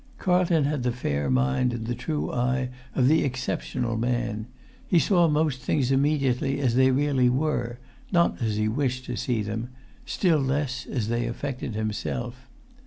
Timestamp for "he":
4.87-4.97, 8.55-8.67